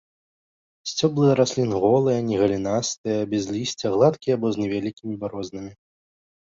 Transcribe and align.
Сцёблы 0.91 1.29
раслін 1.39 1.71
голыя, 1.83 2.19
не 2.31 2.35
галінастыя, 2.45 3.19
без 3.35 3.43
лісця, 3.55 3.87
гладкія 3.99 4.33
або 4.43 4.47
з 4.59 4.65
невялікімі 4.65 5.15
барознамі. 5.27 5.71